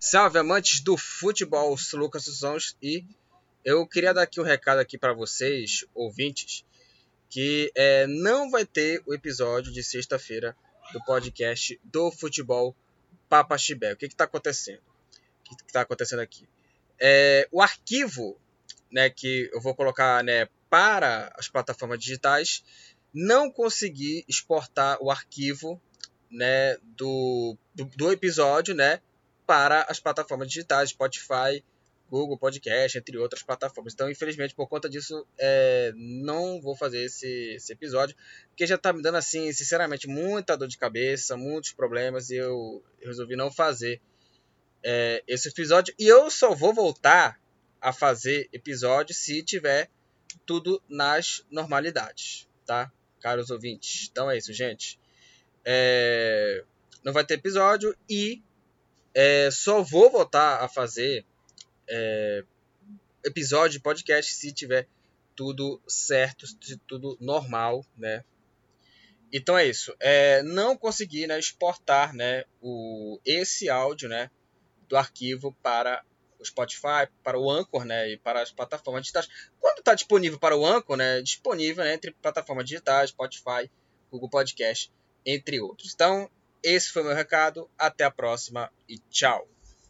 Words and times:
Salve 0.00 0.38
amantes 0.38 0.80
do 0.80 0.96
futebol, 0.96 1.76
sou 1.76 1.98
Lucas 1.98 2.22
Sons 2.26 2.76
e 2.80 3.04
eu 3.64 3.84
queria 3.84 4.14
dar 4.14 4.22
aqui 4.22 4.40
um 4.40 4.44
recado 4.44 4.78
aqui 4.78 4.96
para 4.96 5.12
vocês, 5.12 5.84
ouvintes, 5.92 6.64
que 7.28 7.72
é, 7.74 8.06
não 8.06 8.48
vai 8.48 8.64
ter 8.64 9.02
o 9.06 9.12
episódio 9.12 9.72
de 9.72 9.82
sexta-feira 9.82 10.56
do 10.92 11.04
podcast 11.04 11.80
do 11.82 12.12
futebol 12.12 12.76
Papa 13.28 13.58
Chibé. 13.58 13.92
O 13.92 13.96
que 13.96 14.06
está 14.06 14.22
acontecendo? 14.22 14.80
O 15.50 15.56
que 15.56 15.64
está 15.66 15.80
acontecendo 15.80 16.20
aqui? 16.20 16.48
É, 17.00 17.48
o 17.50 17.60
arquivo 17.60 18.40
né, 18.92 19.10
que 19.10 19.50
eu 19.52 19.60
vou 19.60 19.74
colocar 19.74 20.22
né, 20.22 20.48
para 20.70 21.32
as 21.36 21.48
plataformas 21.48 21.98
digitais 21.98 22.62
não 23.12 23.50
consegui 23.50 24.24
exportar 24.28 24.96
o 25.02 25.10
arquivo 25.10 25.82
né, 26.30 26.76
do, 26.96 27.56
do, 27.74 27.84
do 27.84 28.12
episódio 28.12 28.76
né, 28.76 29.00
para 29.48 29.86
as 29.88 29.98
plataformas 29.98 30.46
digitais, 30.48 30.90
Spotify, 30.90 31.64
Google 32.10 32.36
Podcast, 32.36 32.98
entre 32.98 33.16
outras 33.16 33.42
plataformas. 33.42 33.94
Então, 33.94 34.10
infelizmente, 34.10 34.54
por 34.54 34.68
conta 34.68 34.90
disso, 34.90 35.26
é, 35.38 35.90
não 35.96 36.60
vou 36.60 36.76
fazer 36.76 37.04
esse, 37.04 37.54
esse 37.54 37.72
episódio, 37.72 38.14
porque 38.48 38.66
já 38.66 38.74
está 38.74 38.92
me 38.92 39.00
dando, 39.00 39.14
assim, 39.16 39.50
sinceramente, 39.54 40.06
muita 40.06 40.54
dor 40.54 40.68
de 40.68 40.76
cabeça, 40.76 41.34
muitos 41.34 41.72
problemas, 41.72 42.28
e 42.28 42.36
eu, 42.36 42.84
eu 43.00 43.08
resolvi 43.08 43.36
não 43.36 43.50
fazer 43.50 44.02
é, 44.84 45.24
esse 45.26 45.48
episódio. 45.48 45.94
E 45.98 46.06
eu 46.06 46.30
só 46.30 46.54
vou 46.54 46.74
voltar 46.74 47.40
a 47.80 47.90
fazer 47.90 48.50
episódio 48.52 49.14
se 49.14 49.42
tiver 49.42 49.88
tudo 50.44 50.82
nas 50.86 51.42
normalidades, 51.50 52.46
tá? 52.66 52.92
Caros 53.18 53.50
ouvintes. 53.50 54.10
Então 54.12 54.30
é 54.30 54.36
isso, 54.36 54.52
gente. 54.52 55.00
É, 55.64 56.62
não 57.02 57.14
vai 57.14 57.24
ter 57.24 57.34
episódio 57.34 57.96
e 58.10 58.42
é, 59.20 59.50
só 59.50 59.82
vou 59.82 60.08
voltar 60.08 60.62
a 60.62 60.68
fazer 60.68 61.26
é, 61.88 62.44
episódio 63.24 63.80
podcast 63.80 64.32
se 64.32 64.52
tiver 64.52 64.86
tudo 65.34 65.82
certo, 65.88 66.46
se 66.46 66.76
tudo 66.86 67.18
normal, 67.20 67.84
né? 67.96 68.22
Então 69.32 69.58
é 69.58 69.66
isso. 69.66 69.92
É, 69.98 70.40
não 70.44 70.76
consegui 70.76 71.26
né, 71.26 71.36
exportar 71.36 72.14
né, 72.14 72.44
o, 72.62 73.18
esse 73.24 73.68
áudio 73.68 74.08
né, 74.08 74.30
do 74.88 74.96
arquivo 74.96 75.52
para 75.64 76.04
o 76.38 76.44
Spotify, 76.44 77.08
para 77.24 77.36
o 77.36 77.50
Anchor 77.50 77.84
né, 77.84 78.10
e 78.10 78.16
para 78.16 78.40
as 78.40 78.52
plataformas 78.52 79.02
digitais. 79.02 79.28
Quando 79.58 79.80
está 79.80 79.94
disponível 79.94 80.38
para 80.38 80.56
o 80.56 80.64
Anchor, 80.64 80.96
né, 80.96 81.20
disponível 81.22 81.82
né, 81.82 81.92
entre 81.92 82.12
plataformas 82.12 82.66
digitais, 82.66 83.10
Spotify, 83.10 83.68
Google 84.12 84.30
Podcast, 84.30 84.92
entre 85.26 85.60
outros. 85.60 85.92
Então, 85.92 86.30
esse 86.62 86.90
foi 86.90 87.02
meu 87.02 87.14
recado. 87.14 87.70
Até 87.78 88.04
a 88.04 88.10
próxima 88.10 88.70
e 88.88 88.98
tchau. 89.10 89.48